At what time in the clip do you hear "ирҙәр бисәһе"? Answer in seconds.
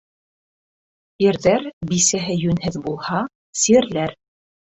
1.25-2.39